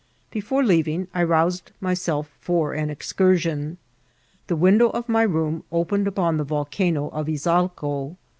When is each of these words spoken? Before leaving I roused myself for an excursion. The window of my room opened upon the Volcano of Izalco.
Before 0.31 0.63
leaving 0.63 1.07
I 1.13 1.21
roused 1.21 1.73
myself 1.79 2.31
for 2.39 2.73
an 2.73 2.89
excursion. 2.89 3.77
The 4.47 4.55
window 4.55 4.89
of 4.89 5.07
my 5.07 5.21
room 5.21 5.63
opened 5.71 6.07
upon 6.07 6.37
the 6.37 6.43
Volcano 6.43 7.09
of 7.09 7.27
Izalco. 7.29 8.15